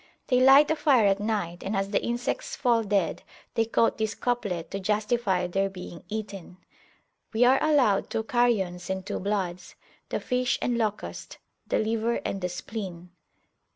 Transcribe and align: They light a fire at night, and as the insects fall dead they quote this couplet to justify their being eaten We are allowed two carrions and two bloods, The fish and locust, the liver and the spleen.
They 0.29 0.39
light 0.39 0.71
a 0.71 0.75
fire 0.75 1.05
at 1.05 1.19
night, 1.19 1.61
and 1.61 1.77
as 1.77 1.91
the 1.91 2.03
insects 2.03 2.55
fall 2.55 2.81
dead 2.83 3.21
they 3.53 3.65
quote 3.65 3.99
this 3.99 4.15
couplet 4.15 4.71
to 4.71 4.79
justify 4.79 5.45
their 5.45 5.69
being 5.69 6.03
eaten 6.09 6.57
We 7.33 7.45
are 7.45 7.63
allowed 7.63 8.09
two 8.09 8.23
carrions 8.23 8.89
and 8.89 9.05
two 9.05 9.19
bloods, 9.19 9.75
The 10.09 10.19
fish 10.19 10.57
and 10.59 10.75
locust, 10.75 11.37
the 11.67 11.77
liver 11.77 12.15
and 12.25 12.41
the 12.41 12.49
spleen. 12.49 13.11